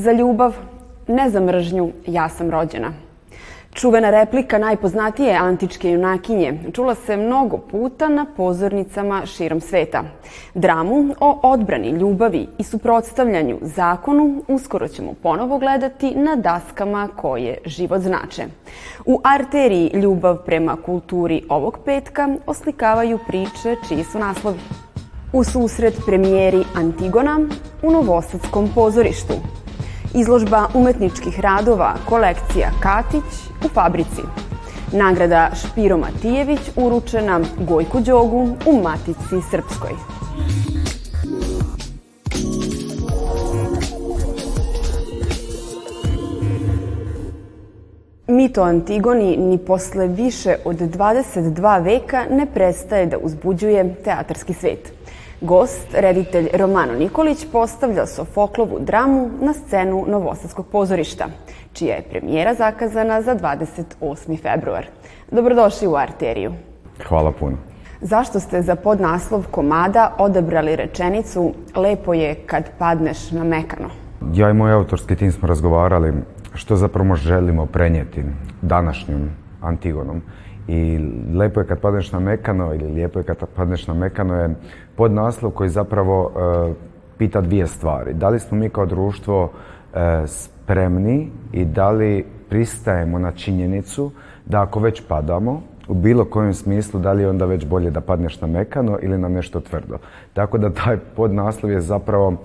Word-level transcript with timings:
Za 0.00 0.12
ljubav, 0.12 0.54
ne 1.08 1.30
za 1.30 1.40
mržnju, 1.40 1.90
ja 2.06 2.28
sam 2.28 2.50
rođena. 2.50 2.92
Čuvena 3.72 4.10
replika 4.10 4.58
najpoznatije 4.58 5.36
antičke 5.36 5.90
junakinje 5.90 6.58
čula 6.72 6.94
se 6.94 7.16
mnogo 7.16 7.58
puta 7.58 8.08
na 8.08 8.26
pozornicama 8.36 9.26
širom 9.26 9.60
sveta. 9.60 10.04
Dramu 10.54 11.14
o 11.20 11.40
odbrani 11.42 11.90
ljubavi 11.90 12.46
i 12.58 12.64
suprotstavljanju 12.64 13.58
zakonu 13.62 14.42
uskoro 14.48 14.88
ćemo 14.88 15.14
ponovo 15.22 15.58
gledati 15.58 16.14
na 16.14 16.36
daskama 16.36 17.08
koje 17.16 17.58
život 17.66 18.00
znače. 18.00 18.42
U 19.06 19.20
arteriji 19.24 19.90
Ljubav 19.94 20.36
prema 20.44 20.76
kulturi 20.76 21.42
ovog 21.48 21.78
petka 21.84 22.28
oslikavaju 22.46 23.18
priče 23.26 23.76
čiji 23.88 24.04
su 24.04 24.18
naslovi. 24.18 24.58
U 25.32 25.44
susret 25.44 25.94
premijeri 26.06 26.64
Antigona 26.76 27.40
u 27.82 27.90
Novosadskom 27.90 28.68
pozorištu– 28.74 29.34
Izložba 30.14 30.66
umetničkih 30.74 31.40
radova 31.40 31.94
kolekcija 32.08 32.70
Katić 32.82 33.24
u 33.64 33.68
Fabrici. 33.68 34.22
Nagrada 34.92 35.50
Špiro 35.54 35.96
Matijević 35.96 36.60
uručena 36.76 37.40
Gojku 37.58 38.00
Đogu 38.00 38.48
u 38.66 38.82
Matici 38.82 39.48
Srpskoj. 39.50 39.90
Mito 48.28 48.62
Antigoni 48.62 49.36
ni 49.36 49.58
posle 49.58 50.06
više 50.06 50.56
od 50.64 50.76
22 50.76 51.84
veka 51.84 52.24
ne 52.30 52.46
prestaje 52.46 53.06
da 53.06 53.18
uzbuđuje 53.18 53.94
teatarski 54.04 54.54
svet– 54.54 54.92
Gost, 55.42 55.94
reditelj 55.94 56.48
Romano 56.52 56.92
Nikolić, 56.92 57.46
postavlja 57.52 58.06
Sofoklovu 58.06 58.78
dramu 58.80 59.30
na 59.40 59.52
scenu 59.52 60.04
Novosadskog 60.08 60.66
pozorišta, 60.66 61.26
čija 61.72 61.96
je 61.96 62.02
premijera 62.10 62.54
zakazana 62.54 63.22
za 63.22 63.36
28. 63.36 64.42
februar. 64.42 64.86
Dobrodošli 65.30 65.88
u 65.88 65.96
Arteriju. 65.96 66.52
Hvala 67.08 67.32
puno. 67.32 67.56
Zašto 68.00 68.40
ste 68.40 68.62
za 68.62 68.76
podnaslov 68.76 69.46
komada 69.50 70.14
odabrali 70.18 70.76
rečenicu 70.76 71.54
Lepo 71.76 72.14
je 72.14 72.34
kad 72.34 72.70
padneš 72.78 73.30
na 73.30 73.44
mekano? 73.44 73.88
Ja 74.32 74.50
i 74.50 74.54
moj 74.54 74.72
autorski 74.72 75.16
tim 75.16 75.32
smo 75.32 75.48
razgovarali 75.48 76.12
što 76.54 76.76
zapravo 76.76 77.16
želimo 77.16 77.66
prenijeti 77.66 78.24
današnjom 78.62 79.30
Antigonom. 79.60 80.22
I 80.70 80.98
lepo 81.34 81.60
je 81.60 81.66
kad 81.66 81.80
padneš 81.80 82.12
na 82.12 82.20
mekano 82.20 82.74
ili 82.74 82.92
lijepo 82.92 83.18
je 83.18 83.24
kad 83.24 83.36
padneš 83.56 83.86
na 83.86 83.94
mekano 83.94 84.34
je 84.34 84.54
podnaslov 84.96 85.52
koji 85.52 85.68
zapravo 85.68 86.24
uh, 86.24 86.76
pita 87.18 87.40
dvije 87.40 87.66
stvari. 87.66 88.14
Da 88.14 88.28
li 88.28 88.40
smo 88.40 88.58
mi 88.58 88.68
kao 88.68 88.86
društvo 88.86 89.44
uh, 89.44 89.98
spremni 90.26 91.30
i 91.52 91.64
da 91.64 91.90
li 91.90 92.24
pristajemo 92.48 93.18
na 93.18 93.32
činjenicu 93.32 94.10
da 94.46 94.62
ako 94.62 94.80
već 94.80 95.02
padamo, 95.08 95.62
u 95.88 95.94
bilo 95.94 96.24
kojem 96.24 96.54
smislu, 96.54 97.00
da 97.00 97.12
li 97.12 97.22
je 97.22 97.28
onda 97.28 97.44
već 97.44 97.66
bolje 97.66 97.90
da 97.90 98.00
padneš 98.00 98.40
na 98.40 98.46
mekano 98.46 98.98
ili 99.02 99.18
na 99.18 99.28
nešto 99.28 99.60
tvrdo. 99.60 99.98
Tako 100.32 100.58
da 100.58 100.70
taj 100.70 100.96
podnaslov 101.16 101.72
je 101.72 101.80
zapravo, 101.80 102.36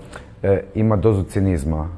e, 0.42 0.62
ima 0.74 0.96
dozu 0.96 1.22
cinizma 1.22 1.88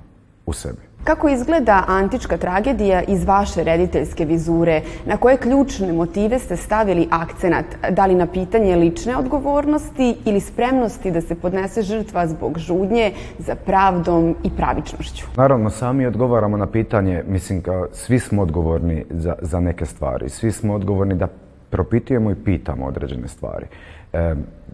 u 0.47 0.53
sebi. 0.53 0.88
Kako 1.09 1.29
izgleda 1.29 1.85
antička 1.87 2.37
tragedija 2.37 3.03
iz 3.03 3.25
vaše 3.25 3.65
rediteljske 3.65 4.25
vizure? 4.25 4.83
Na 5.07 5.17
koje 5.17 5.37
ključne 5.37 5.93
motive 5.93 6.39
ste 6.39 6.57
stavili 6.57 7.09
akcenat? 7.11 7.65
Da 7.91 8.07
li 8.07 8.15
na 8.15 8.27
pitanje 8.27 8.77
lične 8.77 9.17
odgovornosti 9.17 10.17
ili 10.25 10.41
spremnosti 10.41 11.11
da 11.11 11.21
se 11.21 11.35
podnese 11.35 11.83
žrtva 11.83 12.27
zbog 12.27 12.59
žudnje 12.59 13.13
za 13.39 13.55
pravdom 13.55 14.37
i 14.45 14.51
pravičnošću? 14.57 15.27
Naravno, 15.37 15.71
sami 15.71 16.07
odgovaramo 16.07 16.57
na 16.57 16.67
pitanje, 16.67 17.25
mislim, 17.29 17.63
kao 17.63 17.87
svi 17.93 18.19
smo 18.19 18.43
odgovorni 18.43 19.05
za, 19.11 19.35
za 19.43 19.61
neke 19.61 19.87
stvari. 19.87 20.29
Svi 20.29 20.53
smo 20.53 20.75
odgovorni 20.75 21.15
da 21.15 21.29
propitujemo 21.71 22.31
i 22.31 22.45
pitamo 22.45 22.87
određene 22.87 23.29
stvari. 23.29 23.67
E, 23.67 23.98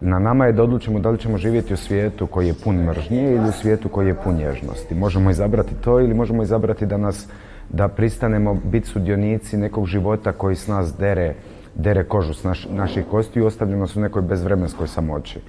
na 0.01 0.19
nama 0.19 0.45
je 0.45 0.53
da 0.53 0.63
odlučimo 0.63 0.99
da 0.99 1.09
li 1.09 1.17
ćemo 1.17 1.37
živjeti 1.37 1.73
u 1.73 1.77
svijetu 1.77 2.27
koji 2.27 2.47
je 2.47 2.53
pun 2.63 2.75
mržnje 2.75 3.33
ili 3.33 3.49
u 3.49 3.51
svijetu 3.51 3.89
koji 3.89 4.07
je 4.07 4.15
pun 4.23 4.35
nježnosti. 4.35 4.95
Možemo 4.95 5.29
izabrati 5.29 5.75
to 5.83 5.99
ili 5.99 6.13
možemo 6.13 6.43
izabrati 6.43 6.85
da 6.85 6.97
nas 6.97 7.27
da 7.69 7.87
pristanemo 7.87 8.53
biti 8.63 8.87
sudionici 8.87 9.57
nekog 9.57 9.85
života 9.85 10.31
koji 10.31 10.55
s 10.55 10.67
nas 10.67 10.97
dere, 10.97 11.33
dere 11.75 12.03
kožu 12.03 12.33
s 12.33 12.43
naš, 12.43 12.67
naših 12.69 13.05
kosti 13.11 13.39
i 13.39 13.43
ostavlja 13.43 13.77
nas 13.77 13.95
u 13.95 14.01
nekoj 14.01 14.21
bezvremenskoj 14.21 14.87
samoći. 14.87 15.39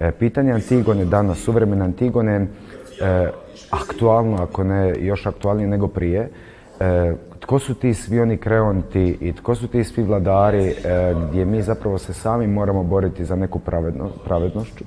E, 0.00 0.12
pitanje 0.12 0.52
Antigone 0.52 1.04
danas, 1.04 1.38
suvremene 1.38 1.84
Antigone, 1.84 2.34
e, 2.36 2.46
aktualno, 3.70 4.42
ako 4.42 4.64
ne 4.64 4.94
još 5.00 5.26
aktualnije 5.26 5.68
nego 5.68 5.88
prije, 5.88 6.28
e, 6.80 7.12
tko 7.40 7.58
su 7.58 7.74
ti 7.74 7.94
svi 7.94 8.20
oni 8.20 8.36
kreonti 8.36 9.18
i 9.20 9.32
tko 9.32 9.54
su 9.54 9.68
ti 9.68 9.84
svi 9.84 10.02
vladari 10.02 10.66
e, 10.66 10.74
gdje 11.28 11.44
mi 11.44 11.62
zapravo 11.62 11.98
se 11.98 12.12
sami 12.12 12.46
moramo 12.46 12.82
boriti 12.82 13.24
za 13.24 13.36
neku 13.36 13.58
pravedno, 13.58 14.08
pravednošću 14.24 14.84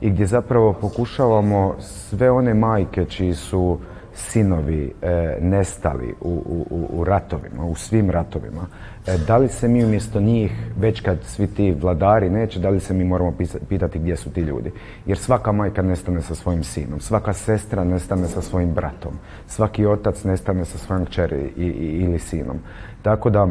i 0.00 0.10
gdje 0.10 0.26
zapravo 0.26 0.72
pokušavamo 0.72 1.74
sve 1.78 2.30
one 2.30 2.54
majke 2.54 3.04
čiji 3.04 3.34
su 3.34 3.78
sinovi 4.18 4.92
e, 5.02 5.38
nestali 5.40 6.14
u, 6.20 6.64
u, 6.70 6.88
u 6.90 7.04
ratovima, 7.04 7.64
u 7.64 7.74
svim 7.74 8.10
ratovima, 8.10 8.66
e, 9.06 9.18
da 9.26 9.36
li 9.36 9.48
se 9.48 9.68
mi 9.68 9.84
umjesto 9.84 10.20
njih, 10.20 10.52
već 10.78 11.00
kad 11.00 11.18
svi 11.24 11.46
ti 11.46 11.76
vladari 11.80 12.30
neće, 12.30 12.60
da 12.60 12.68
li 12.68 12.80
se 12.80 12.94
mi 12.94 13.04
moramo 13.04 13.34
pitati 13.68 13.98
gdje 13.98 14.16
su 14.16 14.30
ti 14.30 14.40
ljudi? 14.40 14.72
Jer 15.06 15.18
svaka 15.18 15.52
majka 15.52 15.82
nestane 15.82 16.22
sa 16.22 16.34
svojim 16.34 16.64
sinom, 16.64 17.00
svaka 17.00 17.32
sestra 17.32 17.84
nestane 17.84 18.28
sa 18.28 18.42
svojim 18.42 18.72
bratom, 18.72 19.12
svaki 19.46 19.86
otac 19.86 20.24
nestane 20.24 20.64
sa 20.64 20.78
svojom 20.78 21.06
kćeri 21.06 21.52
i, 21.56 21.64
i, 21.64 22.04
ili 22.04 22.18
sinom. 22.18 22.58
Tako 23.02 23.30
da, 23.30 23.48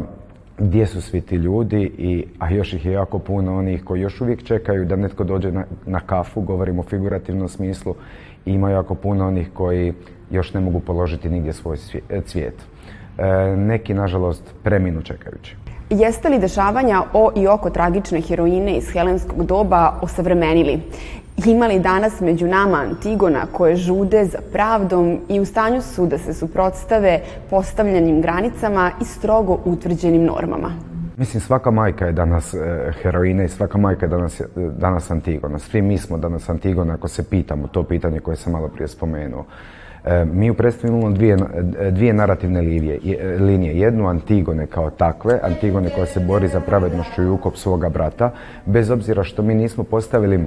gdje 0.58 0.86
su 0.86 1.02
svi 1.02 1.20
ti 1.20 1.36
ljudi, 1.36 1.82
i, 1.98 2.24
a 2.38 2.50
još 2.50 2.72
ih 2.72 2.86
je 2.86 2.92
jako 2.92 3.18
puno 3.18 3.58
onih 3.58 3.84
koji 3.84 4.00
još 4.00 4.20
uvijek 4.20 4.42
čekaju 4.42 4.84
da 4.84 4.96
netko 4.96 5.24
dođe 5.24 5.52
na, 5.52 5.64
na 5.86 6.00
kafu, 6.00 6.40
govorimo 6.40 6.80
u 6.80 6.84
figurativnom 6.84 7.48
smislu, 7.48 7.94
ima 8.46 8.70
jako 8.70 8.94
puno 8.94 9.26
onih 9.26 9.50
koji 9.54 9.92
još 10.30 10.54
ne 10.54 10.60
mogu 10.60 10.80
položiti 10.80 11.28
nigdje 11.28 11.52
svoj 11.52 11.76
cvijet. 12.26 12.54
E, 13.18 13.56
neki, 13.56 13.94
nažalost, 13.94 14.42
preminu 14.62 15.02
čekajući. 15.02 15.56
Jeste 15.90 16.28
li 16.28 16.38
dešavanja 16.38 17.02
o 17.12 17.32
i 17.36 17.48
oko 17.48 17.70
tragične 17.70 18.20
heroine 18.20 18.76
iz 18.76 18.92
helenskog 18.92 19.46
doba 19.46 19.98
osavremenili? 20.02 20.80
Ima 21.46 21.66
li 21.66 21.78
danas 21.78 22.20
među 22.20 22.46
nama 22.46 22.78
Antigona 22.78 23.46
koje 23.52 23.76
žude 23.76 24.24
za 24.24 24.38
pravdom 24.52 25.18
i 25.28 25.40
u 25.40 25.44
stanju 25.44 25.82
su 25.82 26.06
da 26.06 26.18
se 26.18 26.34
suprotstave 26.34 27.20
postavljenim 27.50 28.20
granicama 28.22 28.90
i 29.00 29.04
strogo 29.04 29.58
utvrđenim 29.64 30.24
normama? 30.24 30.72
Mislim, 31.16 31.40
svaka 31.40 31.70
majka 31.70 32.06
je 32.06 32.12
danas 32.12 32.54
e, 32.54 32.92
heroina 33.02 33.44
i 33.44 33.48
svaka 33.48 33.78
majka 33.78 34.06
je 34.06 34.10
danas, 34.10 34.42
danas 34.56 35.10
Antigona. 35.10 35.58
Svi 35.58 35.82
mi 35.82 35.98
smo 35.98 36.18
danas 36.18 36.48
Antigona 36.48 36.94
ako 36.94 37.08
se 37.08 37.30
pitamo 37.30 37.68
to 37.68 37.82
pitanje 37.82 38.20
koje 38.20 38.36
sam 38.36 38.52
malo 38.52 38.68
prije 38.68 38.88
spomenuo. 38.88 39.44
E, 40.04 40.24
mi 40.24 40.50
u 40.50 40.54
predstavu 40.54 40.92
imamo 40.92 41.10
dvije, 41.10 41.36
dvije 41.90 42.12
narativne 42.12 42.60
linije. 42.60 42.98
linije. 43.38 43.78
Jednu 43.78 44.08
Antigone 44.08 44.66
kao 44.66 44.90
takve, 44.90 45.40
Antigone 45.42 45.90
koja 45.90 46.06
se 46.06 46.20
bori 46.20 46.48
za 46.48 46.60
pravednošću 46.60 47.22
i 47.22 47.28
ukop 47.28 47.56
svoga 47.56 47.88
brata, 47.88 48.30
bez 48.66 48.90
obzira 48.90 49.24
što 49.24 49.42
mi 49.42 49.54
nismo 49.54 49.84
postavili 49.84 50.44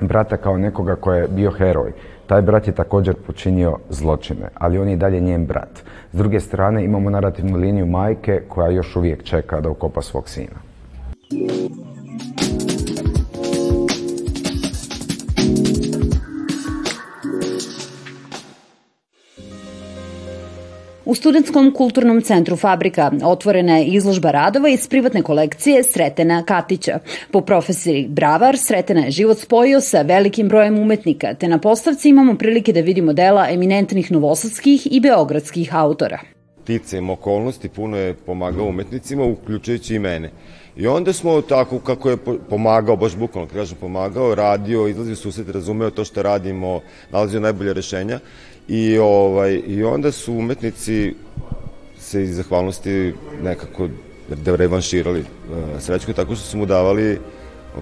brata 0.00 0.36
kao 0.36 0.58
nekoga 0.58 0.96
ko 0.96 1.12
je 1.12 1.28
bio 1.28 1.50
heroj. 1.50 1.92
Taj 2.26 2.42
brat 2.42 2.66
je 2.66 2.72
također 2.72 3.14
počinio 3.26 3.78
zločine, 3.88 4.48
ali 4.54 4.78
on 4.78 4.88
je 4.88 4.94
i 4.94 4.96
dalje 4.96 5.20
njen 5.20 5.46
brat. 5.46 5.82
S 6.12 6.16
druge 6.16 6.40
strane 6.40 6.84
imamo 6.84 7.10
narativnu 7.10 7.58
liniju 7.58 7.86
majke 7.86 8.42
koja 8.48 8.70
još 8.70 8.96
uvijek 8.96 9.22
čeka 9.22 9.60
da 9.60 9.70
ukopa 9.70 10.02
svog 10.02 10.28
sina. 10.28 10.56
U 21.12 21.14
Studentskom 21.14 21.72
kulturnom 21.72 22.22
centru 22.22 22.56
Fabrika 22.56 23.10
otvorena 23.24 23.76
je 23.78 23.86
izložba 23.86 24.30
radova 24.30 24.68
iz 24.68 24.88
privatne 24.88 25.22
kolekcije 25.22 25.82
Sretena 25.82 26.44
Katića. 26.44 26.98
Po 27.30 27.40
profesiji 27.40 28.06
Bravar, 28.08 28.56
Sretena 28.58 29.00
je 29.00 29.10
život 29.10 29.38
spojio 29.38 29.80
sa 29.80 30.02
velikim 30.02 30.48
brojem 30.48 30.78
umetnika, 30.78 31.34
te 31.34 31.48
na 31.48 31.58
postavci 31.58 32.08
imamo 32.08 32.34
prilike 32.34 32.72
da 32.72 32.80
vidimo 32.80 33.12
dela 33.12 33.46
eminentnih 33.50 34.12
novosadskih 34.12 34.88
i 34.90 35.00
beogradskih 35.00 35.74
autora. 35.74 36.18
Ticem 36.64 37.10
okolnosti 37.10 37.68
puno 37.68 37.96
je 37.96 38.14
pomagao 38.14 38.66
umetnicima, 38.66 39.24
uključujući 39.24 39.94
i 39.94 39.98
mene. 39.98 40.30
I 40.76 40.86
onda 40.86 41.12
smo 41.12 41.40
tako 41.40 41.78
kako 41.78 42.10
je 42.10 42.16
pomagao, 42.50 42.96
baš 42.96 43.16
bukvalno 43.16 43.50
kažem 43.52 43.76
pomagao, 43.80 44.34
radio, 44.34 44.88
izlazio 44.88 45.16
susret, 45.16 45.48
razumeo 45.48 45.90
to 45.90 46.04
što 46.04 46.22
radimo, 46.22 46.80
nalazio 47.10 47.40
najbolje 47.40 47.72
rešenja 47.72 48.18
I, 48.72 48.98
ovaj, 48.98 49.60
I 49.66 49.84
onda 49.84 50.12
su 50.12 50.34
umetnici 50.34 51.14
se 51.98 52.22
iz 52.22 52.36
zahvalnosti 52.36 53.12
nekako 53.42 53.88
revanširali 54.46 55.20
uh, 55.20 55.80
Srećko 55.80 56.12
tako 56.12 56.34
što 56.34 56.44
su 56.44 56.58
mu 56.58 56.66
davali, 56.66 57.18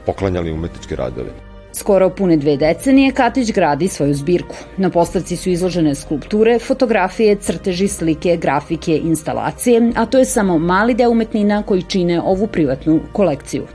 poklanjali 0.06 0.52
umetničke 0.52 0.96
radove. 0.96 1.30
Skoro 1.72 2.10
pune 2.10 2.36
dve 2.36 2.56
decenije 2.56 3.12
Katić 3.12 3.52
gradi 3.52 3.88
svoju 3.88 4.14
zbirku. 4.14 4.56
Na 4.76 4.90
postavci 4.90 5.36
su 5.36 5.50
izložene 5.50 5.94
skulpture, 5.94 6.58
fotografije, 6.58 7.36
crteži, 7.36 7.88
slike, 7.88 8.36
grafike, 8.36 8.96
instalacije, 8.96 9.92
a 9.96 10.06
to 10.06 10.18
je 10.18 10.24
samo 10.24 10.58
mali 10.58 10.94
deo 10.94 11.10
umetnina 11.10 11.62
koji 11.62 11.82
čine 11.82 12.20
ovu 12.20 12.46
privatnu 12.46 13.00
kolekciju. 13.12 13.66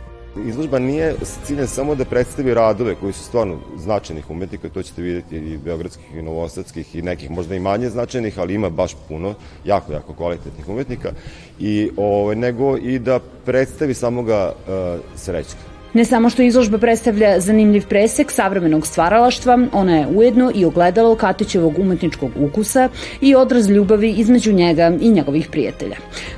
Izložba 0.43 0.79
nije 0.79 1.15
s 1.21 1.47
ciljem 1.47 1.67
samo 1.67 1.95
da 1.95 2.05
predstavi 2.05 2.53
radove 2.53 2.95
koji 2.95 3.13
su 3.13 3.23
stvarno 3.23 3.57
značajnih 3.77 4.29
umetnika, 4.29 4.69
to 4.69 4.83
ćete 4.83 5.01
vidjeti 5.01 5.35
i 5.35 5.57
beogradskih 5.57 6.05
i 6.15 6.21
novosadskih 6.21 6.95
i 6.95 7.01
nekih 7.01 7.31
možda 7.31 7.55
i 7.55 7.59
manje 7.59 7.89
značajnih, 7.89 8.39
ali 8.39 8.53
ima 8.53 8.69
baš 8.69 8.95
puno, 9.07 9.33
jako, 9.65 9.93
jako 9.93 10.13
kvalitetnih 10.13 10.69
umetnika, 10.69 11.11
i, 11.59 11.89
o, 11.97 12.21
ovaj, 12.21 12.35
nego 12.35 12.77
i 12.77 12.99
da 12.99 13.19
predstavi 13.45 13.93
samoga 13.93 14.53
uh, 14.67 14.99
Srećka. 15.15 15.75
Ne 15.95 16.05
samo 16.05 16.29
što 16.29 16.41
izložba 16.41 16.77
predstavlja 16.77 17.39
zanimljiv 17.39 17.85
presek 17.87 18.31
savremenog 18.31 18.87
stvaralaštva, 18.87 19.59
ona 19.71 19.97
je 19.97 20.07
ujedno 20.07 20.51
i 20.55 20.65
ogledalo 20.65 21.15
Katićevog 21.15 21.79
umetničkog 21.79 22.31
ukusa 22.39 22.89
i 23.21 23.35
odraz 23.35 23.69
ljubavi 23.69 24.11
između 24.11 24.53
njega 24.53 24.91
i 25.01 25.11
njegovih 25.11 25.47
prijatelja. 25.51 25.95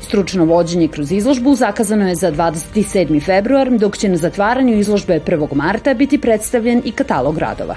Stručno 0.08 0.46
vođenje 0.46 0.88
kroz 0.88 1.12
izložbu 1.12 1.56
zakazano 1.56 2.08
je 2.08 2.16
za 2.16 2.32
27. 2.32 3.26
februar, 3.26 3.70
dok 3.78 3.98
će 3.98 4.10
na 4.10 4.18
zatvaranju 4.18 4.78
izložbe 4.78 5.20
1. 5.20 5.56
marta 5.56 5.94
biti 5.94 6.22
predstavljen 6.22 6.82
i 6.86 6.92
katalog 6.92 7.38
radova. 7.38 7.76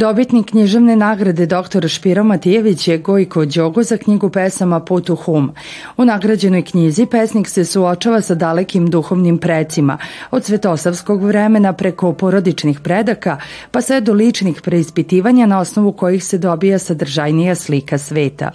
Dobitnik 0.00 0.50
književne 0.50 0.96
nagrade 0.96 1.46
dr. 1.46 1.88
Špiro 1.88 2.24
Matijević 2.24 2.88
je 2.88 2.98
Gojko 2.98 3.44
Đogo 3.44 3.82
za 3.82 3.96
knjigu 3.96 4.30
pesama 4.30 4.80
Put 4.80 5.10
u 5.10 5.16
hum. 5.16 5.52
U 5.96 6.04
nagrađenoj 6.04 6.62
knjizi 6.62 7.06
pesnik 7.06 7.48
se 7.48 7.64
suočava 7.64 8.20
sa 8.20 8.34
dalekim 8.34 8.86
duhovnim 8.90 9.38
precima, 9.38 9.98
od 10.30 10.44
svetosavskog 10.44 11.22
vremena 11.22 11.72
preko 11.72 12.12
porodičnih 12.12 12.80
predaka, 12.80 13.36
pa 13.70 13.80
sve 13.80 14.00
do 14.00 14.12
ličnih 14.12 14.62
preispitivanja 14.62 15.46
na 15.46 15.60
osnovu 15.60 15.92
kojih 15.92 16.24
se 16.24 16.38
dobija 16.38 16.78
sadržajnija 16.78 17.54
slika 17.54 17.98
sveta. 17.98 18.50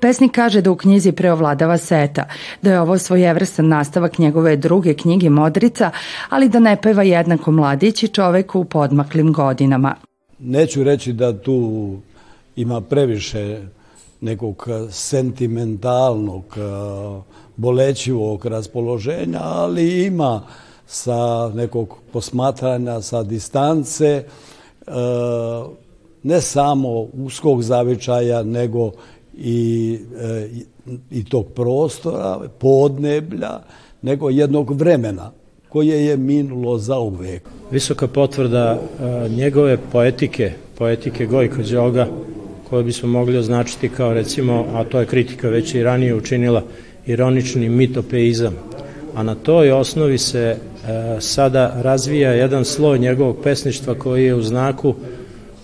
Pesnik 0.00 0.32
kaže 0.32 0.60
da 0.60 0.70
u 0.70 0.76
knjizi 0.76 1.12
preovladava 1.12 1.78
seta, 1.78 2.24
da 2.62 2.72
je 2.72 2.80
ovo 2.80 2.98
svojevrstan 2.98 3.68
nastavak 3.68 4.18
njegove 4.18 4.56
druge 4.56 4.94
knjige 4.94 5.30
Modrica, 5.30 5.90
ali 6.28 6.48
da 6.48 6.58
ne 6.58 6.76
peva 6.82 7.02
jednako 7.02 7.52
mladić 7.52 8.02
i 8.02 8.08
čovek 8.08 8.54
u 8.54 8.64
podmaklim 8.64 9.32
godinama. 9.32 10.09
Neću 10.40 10.84
reći 10.84 11.12
da 11.12 11.38
tu 11.38 11.90
ima 12.56 12.80
previše 12.80 13.62
nekog 14.20 14.68
sentimentalnog, 14.90 16.44
bolećivog 17.56 18.46
raspoloženja, 18.46 19.40
ali 19.42 20.04
ima 20.06 20.42
sa 20.86 21.48
nekog 21.54 21.96
posmatranja, 22.12 23.00
sa 23.00 23.22
distance, 23.22 24.24
ne 26.22 26.40
samo 26.40 27.00
uskog 27.00 27.62
zavičaja, 27.62 28.42
nego 28.42 28.90
i, 29.34 29.98
i 31.10 31.24
tog 31.24 31.46
prostora, 31.54 32.40
podneblja, 32.58 33.60
nego 34.02 34.30
jednog 34.30 34.70
vremena 34.70 35.30
koje 35.70 36.06
je 36.06 36.16
minulo 36.16 36.78
za 36.78 36.98
uvek. 36.98 37.42
Visoka 37.70 38.06
potvrda 38.06 38.80
njegove 39.36 39.78
poetike, 39.92 40.52
poetike 40.78 41.26
Gojko 41.26 41.62
Đoga, 41.62 42.06
koju 42.70 42.84
bismo 42.84 43.08
mogli 43.08 43.38
označiti 43.38 43.88
kao 43.88 44.14
recimo, 44.14 44.66
a 44.74 44.84
to 44.84 45.00
je 45.00 45.06
kritika 45.06 45.48
već 45.48 45.74
i 45.74 45.82
ranije 45.82 46.14
učinila, 46.14 46.62
ironični 47.06 47.68
mitopeizam. 47.68 48.54
A 49.14 49.22
na 49.22 49.34
toj 49.34 49.72
osnovi 49.72 50.18
se 50.18 50.40
e, 50.40 50.56
sada 51.20 51.72
razvija 51.82 52.32
jedan 52.32 52.64
sloj 52.64 52.98
njegovog 52.98 53.36
pesništva 53.42 53.94
koji 53.94 54.24
je 54.24 54.34
u 54.34 54.42
znaku 54.42 54.94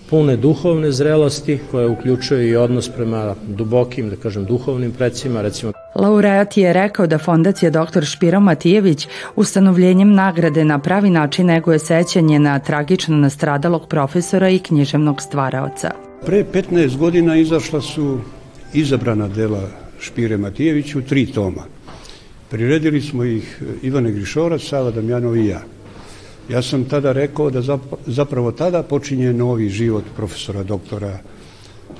pune 0.09 0.37
duhovne 0.37 0.91
zrelosti 0.91 1.59
koje 1.71 1.87
uključuje 1.87 2.49
i 2.49 2.55
odnos 2.55 2.89
prema 2.89 3.35
dubokim, 3.47 4.09
da 4.09 4.15
kažem, 4.15 4.45
duhovnim 4.45 4.91
precima, 4.91 5.41
recimo 5.41 5.71
Laureat 5.97 6.57
je 6.57 6.73
rekao 6.73 7.07
da 7.07 7.17
fondacija 7.17 7.71
dr. 7.71 8.05
Špiro 8.05 8.39
Matijević 8.39 9.07
ustanovljenjem 9.35 10.13
nagrade 10.13 10.65
na 10.65 10.79
pravi 10.79 11.09
način 11.09 11.45
neguje 11.45 11.79
sećanje 11.79 12.39
na 12.39 12.59
tragično 12.59 13.17
nastradalog 13.17 13.87
profesora 13.87 14.49
i 14.49 14.59
književnog 14.59 15.21
stvaraoca. 15.21 15.91
Pre 16.25 16.45
15 16.53 16.97
godina 16.97 17.35
izašla 17.35 17.81
su 17.81 18.19
izabrana 18.73 19.27
dela 19.27 19.69
Špire 19.99 20.37
Matijević 20.37 20.95
u 20.95 21.01
tri 21.01 21.25
toma. 21.25 21.63
Priredili 22.49 23.01
smo 23.01 23.23
ih 23.23 23.61
Ivane 23.81 24.11
Grišorac, 24.11 24.61
Sava 24.61 24.91
Damjanov 24.91 25.37
i 25.37 25.47
ja. 25.47 25.61
Ja 26.49 26.61
sam 26.61 26.85
tada 26.85 27.11
rekao 27.11 27.49
da 27.49 27.79
zapravo 28.05 28.51
tada 28.51 28.83
počinje 28.83 29.33
novi 29.33 29.69
život 29.69 30.03
profesora 30.15 30.63
doktora 30.63 31.17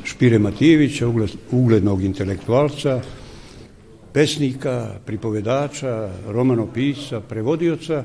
Špire 0.03 0.39
Matijevića, 0.39 1.07
uglednog 1.51 2.03
intelektualca, 2.03 3.01
pesnika, 4.17 4.97
pripovedača, 5.05 6.09
romanopisa, 6.27 7.19
prevodioca, 7.21 8.03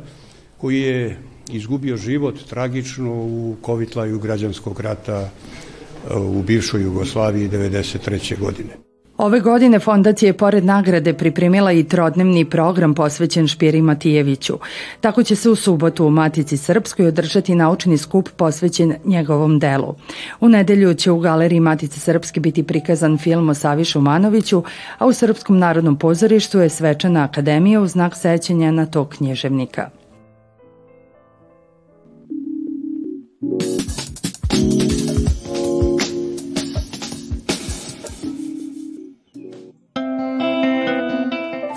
koji 0.61 0.81
je 0.81 1.19
izgubio 1.53 1.97
život 1.97 2.37
tragično 2.49 3.13
u 3.15 3.57
kovitlaju 3.63 4.19
građanskog 4.19 4.81
rata 4.81 5.31
u 6.15 6.43
bivšoj 6.43 6.83
Jugoslaviji 6.83 7.49
93. 7.49 8.39
godine. 8.39 8.92
Ove 9.23 9.41
godine 9.41 9.79
fondacija 9.79 10.29
je 10.29 10.33
pored 10.33 10.65
nagrade 10.65 11.13
pripremila 11.15 11.73
i 11.73 11.85
trodnevni 11.85 12.45
program 12.45 12.95
posvećen 12.95 13.47
Špiri 13.49 13.83
Matijeviću. 13.83 14.59
Tako 15.01 15.23
će 15.23 15.37
se 15.37 15.51
u 15.51 15.55
subotu 15.57 16.07
u 16.07 16.11
Matici 16.11 16.57
Srpskoj 16.57 17.07
održati 17.07 17.55
naučni 17.55 17.99
skup 17.99 18.29
posvećen 18.37 18.95
njegovom 19.05 19.59
delu. 19.59 19.95
U 20.41 20.49
nedelju 20.49 20.95
će 20.95 21.11
u 21.11 21.19
galeriji 21.19 21.61
Matice 21.61 22.01
Srpske 22.01 22.41
biti 22.41 22.63
prikazan 22.63 23.19
film 23.19 23.49
o 23.49 23.55
Savi 23.55 23.85
Šumanoviću, 23.85 24.63
a 24.99 25.07
u 25.07 25.13
Srpskom 25.13 25.59
narodnom 25.59 25.97
pozorištu 25.97 26.59
je 26.59 26.69
svečana 26.69 27.25
akademija 27.25 27.81
u 27.81 27.87
znak 27.87 28.17
sećanja 28.17 28.71
na 28.71 28.87
tog 28.87 29.09
knježevnika. 29.09 30.02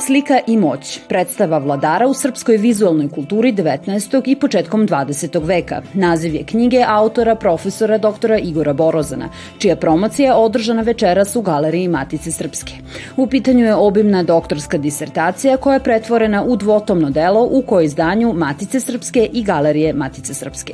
Slika 0.06 0.40
i 0.48 0.58
moć, 0.58 1.00
predstava 1.10 1.58
vladara 1.58 2.08
u 2.08 2.14
srpskoj 2.14 2.58
vizualnoj 2.58 3.10
kulturi 3.10 3.54
19. 3.54 4.22
i 4.26 4.36
početkom 4.36 4.88
20. 4.88 5.46
veka. 5.46 5.82
Naziv 5.94 6.36
je 6.36 6.44
knjige 6.44 6.84
autora 6.88 7.36
profesora 7.36 7.98
doktora 7.98 8.38
Igora 8.38 8.74
Borozana, 8.74 9.30
čija 9.58 9.76
promocija 9.76 10.26
je 10.26 10.38
održana 10.38 10.82
večeras 10.82 11.36
u 11.36 11.42
galeriji 11.42 11.88
Matice 11.88 12.32
Srpske. 12.32 12.74
U 13.18 13.28
pitanju 13.28 13.66
je 13.66 13.76
obimna 13.76 14.24
doktorska 14.24 14.78
disertacija 14.78 15.58
koja 15.58 15.74
je 15.74 15.84
pretvorena 15.84 16.44
u 16.44 16.56
dvotomno 16.56 17.10
delo 17.10 17.48
u 17.52 17.62
kojoj 17.62 17.86
izdanju 17.86 18.34
Matice 18.34 18.80
Srpske 18.80 19.30
i 19.34 19.44
galerije 19.44 19.94
Matice 19.94 20.34
Srpske 20.34 20.74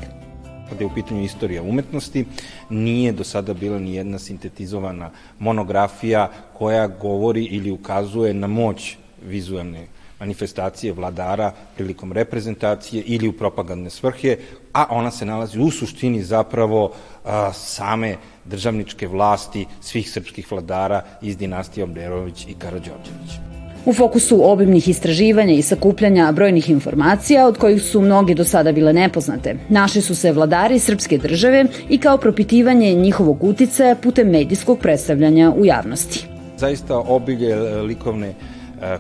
kada 0.70 0.84
je 0.84 0.88
u 0.88 0.96
pitanju 0.96 1.24
istorija 1.24 1.62
umetnosti, 1.62 2.26
nije 2.70 3.12
do 3.12 3.24
sada 3.24 3.54
bila 3.54 3.80
ni 3.80 3.96
jedna 3.96 4.20
sintetizovana 4.20 5.10
monografija 5.40 6.30
koja 6.54 6.88
govori 6.88 7.44
ili 7.44 7.72
ukazuje 7.72 8.34
na 8.34 8.48
moć 8.48 8.98
vizualne 9.26 9.88
manifestacije 10.20 10.94
vladara 10.94 11.52
prilikom 11.76 12.12
reprezentacije 12.12 13.04
ili 13.06 13.28
u 13.28 13.34
propagandne 13.34 13.90
svrhe, 13.90 14.38
a 14.74 14.86
ona 14.90 15.12
se 15.12 15.26
nalazi 15.26 15.60
u 15.60 15.72
suštini 15.72 16.24
zapravo 16.24 16.92
a, 17.26 17.54
same 17.54 18.16
državničke 18.46 19.08
vlasti 19.08 19.66
svih 19.82 20.12
srpskih 20.12 20.52
vladara 20.52 21.02
iz 21.22 21.38
dinastije 21.38 21.84
Obrerović 21.84 22.46
i 22.50 22.54
Karadžorđević. 22.54 23.52
U 23.86 23.94
fokusu 23.94 24.38
obimnih 24.44 24.88
istraživanja 24.88 25.54
i 25.54 25.62
sakupljanja 25.62 26.32
brojnih 26.32 26.70
informacija, 26.70 27.48
od 27.48 27.58
kojih 27.58 27.82
su 27.82 28.02
mnogi 28.02 28.36
do 28.36 28.44
sada 28.44 28.72
bile 28.72 28.94
nepoznate, 28.94 29.56
našli 29.70 30.02
su 30.02 30.16
se 30.16 30.32
vladari 30.32 30.80
srpske 30.80 31.18
države 31.18 31.66
i 31.90 31.98
kao 31.98 32.18
propitivanje 32.18 32.94
njihovog 32.94 33.44
uticaja 33.44 33.96
putem 33.96 34.30
medijskog 34.30 34.80
predstavljanja 34.80 35.52
u 35.58 35.66
javnosti. 35.66 36.28
Zaista 36.58 36.98
obilje 36.98 37.56
likovne 37.82 38.34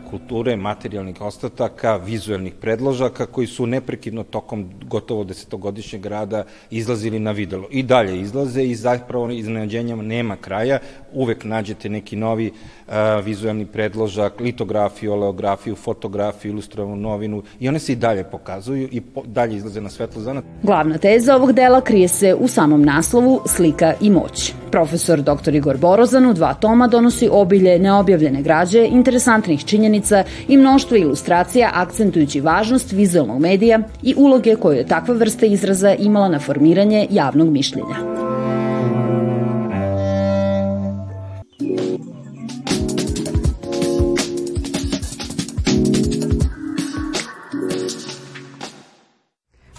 kulture, 0.10 0.56
materijalnih 0.56 1.22
ostataka, 1.22 1.96
vizuelnih 1.98 2.54
predložaka 2.62 3.26
koji 3.26 3.48
su 3.48 3.66
neprekidno 3.68 4.24
tokom 4.24 4.70
gotovo 4.86 5.24
desetogodišnjeg 5.24 6.06
rada 6.06 6.44
izlazili 6.70 7.20
na 7.20 7.32
videlo. 7.32 7.68
I 7.72 7.84
dalje 7.84 8.22
izlaze 8.22 8.64
i 8.64 8.76
zapravo 8.76 9.30
iznenađenjama 9.30 10.04
nema 10.04 10.36
kraja. 10.36 10.80
Uvek 11.14 11.44
nađete 11.44 11.90
neki 11.90 12.16
novi 12.16 12.52
a, 12.88 13.22
vizualni 13.26 13.66
predložak, 13.66 14.40
litografiju, 14.40 15.14
oleografiju, 15.14 15.76
fotografiju, 15.76 16.52
ilustrovanu 16.52 16.96
novinu 16.96 17.44
i 17.60 17.70
one 17.70 17.80
se 17.80 17.94
i 17.94 17.96
dalje 17.96 18.24
pokazuju 18.24 18.88
i 18.92 19.02
po, 19.02 19.24
dalje 19.26 19.56
izlaze 19.56 19.82
na 19.82 19.90
svetlo 19.90 20.22
zana. 20.22 20.42
Glavna 20.64 20.98
teza 20.98 21.36
ovog 21.36 21.54
dela 21.54 21.82
krije 21.82 22.08
se 22.08 22.36
u 22.36 22.48
samom 22.48 22.82
naslovu 22.82 23.42
Slika 23.46 23.94
i 24.02 24.10
moć. 24.10 24.54
Profesor 24.72 25.22
dr. 25.22 25.56
Igor 25.56 25.78
Borozan 25.78 26.26
u 26.26 26.34
dva 26.34 26.54
toma 26.54 26.88
donosi 26.88 27.30
obilje 27.32 27.80
neobjavljene 27.80 28.42
građe, 28.42 28.86
interesantnih 28.86 29.66
činjenica 29.66 30.24
i 30.48 30.58
mnoštvo 30.58 30.98
ilustracija 30.98 31.72
akcentujući 31.74 32.42
važnost 32.42 32.92
vizualnog 32.92 33.40
medija 33.40 33.80
i 34.04 34.14
uloge 34.18 34.56
koju 34.56 34.78
je 34.78 34.88
takva 34.88 35.14
vrsta 35.14 35.46
izraza 35.46 35.94
imala 35.94 36.30
na 36.30 36.40
formiranje 36.40 37.08
javnog 37.10 37.50
mišljenja. 37.50 38.31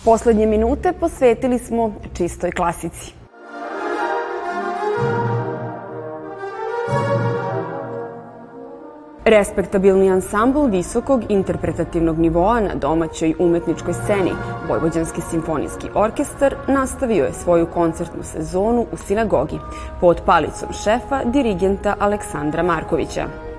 Poslednje 0.05 0.47
minute 0.47 0.93
posvetili 0.93 1.59
smo 1.59 1.95
čistoj 2.15 2.51
klasici. 2.51 3.13
Respektabilni 9.25 10.11
ansambl 10.11 10.67
visokog 10.67 11.23
interpretativnog 11.29 12.19
nivoa 12.19 12.61
na 12.61 12.75
domaćoj 12.75 13.35
umetničkoj 13.39 13.95
sceni, 13.95 14.31
Vojvođanski 14.69 15.21
simfonijski 15.31 15.89
orkestar, 15.95 16.55
nastavio 16.69 17.25
je 17.25 17.33
svoju 17.33 17.67
koncertnu 17.67 18.23
sezonu 18.23 18.87
u 18.93 18.97
sinagogi 18.97 19.59
pod 20.01 20.23
palicom 20.27 20.69
šefa 20.85 21.25
dirigenta 21.25 21.97
Aleksandra 21.99 22.63
Markovića. 22.63 23.52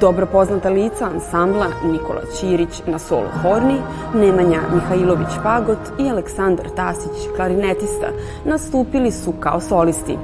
Dobro 0.00 0.26
poznata 0.26 0.70
lica 0.70 1.06
ansambla 1.14 1.66
Nikola 1.84 2.22
Ćirić 2.40 2.82
na 2.86 2.98
solo 2.98 3.28
horni, 3.42 3.76
Nemanja 4.14 4.60
Mihajlović 4.74 5.28
Pagot 5.42 5.78
i 6.00 6.10
Aleksandar 6.10 6.66
Tasić, 6.76 7.28
klarinetista, 7.36 8.08
nastupili 8.44 9.10
su 9.10 9.32
kao 9.32 9.60
solisti. 9.60 10.16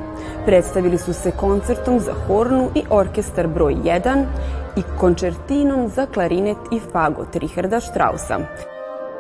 Predstavili 0.47 0.99
su 0.99 1.13
se 1.13 1.31
koncertom 1.31 2.01
za 2.01 2.13
hornu 2.27 2.71
i 2.75 2.83
orkestar 2.91 3.49
broj 3.49 3.75
1 3.75 4.25
i 4.77 4.83
koncertinom 5.01 5.89
za 5.89 6.07
klarinet 6.07 6.59
i 6.73 6.81
fagot 6.93 7.37
Richarda 7.37 7.81
Strausa. 7.81 8.39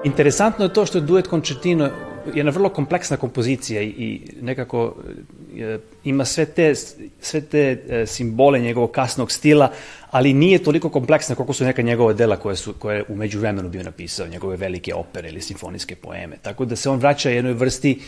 Interesantno 0.04 0.64
je 0.64 0.72
to 0.72 0.86
što 0.86 0.98
je 0.98 1.02
duet 1.02 1.26
koncertino 1.26 1.88
jedna 2.34 2.50
vrlo 2.50 2.68
kompleksna 2.68 3.16
kompozicija 3.16 3.82
i 3.82 4.20
nekako 4.42 4.94
e, 5.08 5.12
ima 6.04 6.24
sve 6.24 6.44
te, 6.44 6.74
sve 7.20 7.40
te 7.40 7.82
e, 7.88 8.06
simbole 8.06 8.58
njegovog 8.58 8.90
kasnog 8.90 9.32
stila, 9.32 9.70
ali 10.10 10.32
nije 10.32 10.62
toliko 10.62 10.88
kompleksna 10.88 11.34
koliko 11.34 11.52
su 11.52 11.64
neka 11.64 11.82
njegova 11.82 12.12
dela 12.12 12.36
koje, 12.36 12.56
su, 12.56 12.72
koje 12.72 12.96
je 12.96 13.04
umeđu 13.08 13.38
vremenu 13.38 13.68
bio 13.68 13.82
napisao, 13.82 14.26
njegove 14.26 14.56
velike 14.56 14.94
opere 14.94 15.28
ili 15.28 15.40
simfonijske 15.40 15.96
poeme. 15.96 16.36
Tako 16.42 16.64
da 16.64 16.76
se 16.76 16.90
on 16.90 16.98
vraća 16.98 17.30
jednoj 17.30 17.52
vrsti 17.52 18.00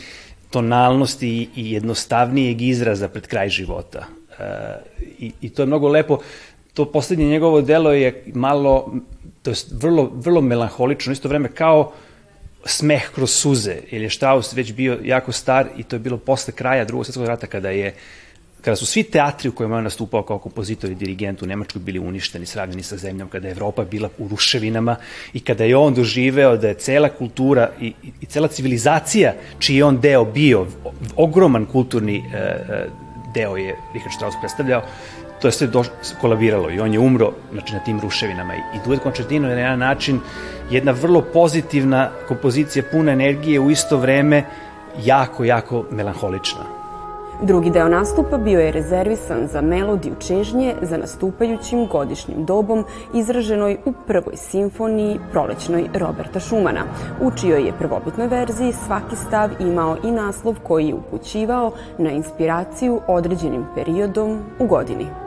tonalnosti 0.49 1.49
i 1.55 1.71
jednostavnijeg 1.71 2.61
izraza 2.61 3.07
pred 3.07 3.27
kraj 3.27 3.49
života. 3.49 4.05
E, 4.39 4.43
i, 5.19 5.31
I 5.41 5.49
to 5.49 5.61
je 5.61 5.65
mnogo 5.65 5.87
lepo. 5.87 6.19
To 6.73 6.85
poslednje 6.91 7.25
njegovo 7.25 7.61
delo 7.61 7.93
je 7.93 8.23
malo, 8.33 8.93
to 9.41 9.51
je 9.51 9.55
vrlo, 9.71 10.11
vrlo 10.13 10.41
melanholično, 10.41 11.13
isto 11.13 11.29
vreme 11.29 11.49
kao 11.49 11.91
smeh 12.65 13.09
kroz 13.15 13.31
suze, 13.31 13.75
jer 13.91 14.01
je 14.01 14.09
Strauss 14.09 14.53
već 14.53 14.73
bio 14.73 14.99
jako 15.03 15.31
star 15.31 15.67
i 15.77 15.83
to 15.83 15.95
je 15.95 15.99
bilo 15.99 16.17
posle 16.17 16.53
kraja 16.53 16.85
drugog 16.85 17.05
svetskog 17.05 17.25
rata 17.25 17.47
kada 17.47 17.69
je 17.69 17.93
kada 18.61 18.75
su 18.75 18.85
svi 18.85 19.03
teatri 19.03 19.49
u 19.49 19.51
kojima 19.51 19.77
je 19.77 19.81
nastupao 19.81 20.23
kao 20.23 20.39
kompozitor 20.39 20.91
i 20.91 20.95
dirigent 20.95 21.41
u 21.41 21.45
Nemačkoj 21.45 21.81
bili 21.81 21.99
uništeni, 21.99 22.45
sravljeni 22.45 22.83
sa 22.83 22.97
zemljom, 22.97 23.29
kada 23.29 23.47
je 23.47 23.51
Evropa 23.51 23.85
bila 23.85 24.09
u 24.17 24.27
ruševinama 24.27 24.95
i 25.33 25.39
kada 25.39 25.63
je 25.63 25.77
on 25.77 25.93
doživeo 25.93 26.57
da 26.57 26.67
je 26.67 26.73
cela 26.73 27.09
kultura 27.09 27.69
i, 27.81 27.87
i, 27.87 28.11
i 28.21 28.25
cela 28.25 28.47
civilizacija 28.47 29.33
čiji 29.59 29.77
je 29.77 29.85
on 29.85 30.01
deo 30.01 30.25
bio, 30.25 30.65
ogroman 31.15 31.65
kulturni 31.65 32.17
e, 32.17 32.37
e, 32.37 32.87
deo 33.33 33.57
je 33.57 33.75
Richard 33.93 34.15
Strauss 34.15 34.37
predstavljao, 34.41 34.81
to 35.41 35.47
je 35.47 35.51
sve 35.51 35.67
do, 35.67 35.83
kolabiralo 36.21 36.71
i 36.71 36.79
on 36.79 36.93
je 36.93 36.99
umro 36.99 37.31
znači, 37.51 37.73
na 37.73 37.79
tim 37.79 37.99
ruševinama 37.99 38.55
i, 38.55 38.57
i 38.57 38.79
duet 38.85 38.99
koncertino 38.99 39.49
je 39.49 39.55
na 39.55 39.61
jedan 39.61 39.79
način 39.79 40.19
jedna 40.71 40.91
vrlo 40.91 41.21
pozitivna 41.33 42.09
kompozicija 42.27 42.83
puna 42.91 43.11
energije 43.11 43.59
u 43.59 43.71
isto 43.71 43.97
vreme 43.97 44.43
jako, 45.03 45.43
jako 45.43 45.85
melanholična. 45.91 46.77
Drugi 47.41 47.69
deo 47.69 47.89
nastupa 47.89 48.37
bio 48.37 48.59
je 48.59 48.71
rezervisan 48.71 49.47
za 49.47 49.61
melodiju 49.61 50.15
čežnje 50.27 50.75
za 50.81 50.97
nastupajućim 50.97 51.87
godišnjim 51.87 52.45
dobom 52.45 52.85
izraženoj 53.13 53.77
u 53.85 53.93
prvoj 54.07 54.35
simfoniji 54.35 55.19
prolećnoj 55.31 55.89
Roberta 55.93 56.39
Šumana, 56.39 56.83
u 57.21 57.31
čijoj 57.31 57.65
je 57.65 57.77
prvobitnoj 57.79 58.27
verziji 58.27 58.73
svaki 58.73 59.15
stav 59.15 59.49
imao 59.59 59.97
i 60.03 60.11
naslov 60.11 60.55
koji 60.63 60.87
je 60.87 60.95
upućivao 60.95 61.71
na 61.97 62.11
inspiraciju 62.11 63.01
određenim 63.07 63.65
periodom 63.75 64.39
u 64.59 64.67
godini. 64.67 65.26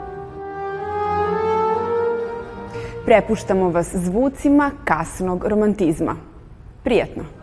Prepuštamo 3.05 3.69
vas 3.69 3.95
zvucima 3.95 4.71
kasnog 4.85 5.45
romantizma. 5.45 6.15
Prijetno! 6.83 7.40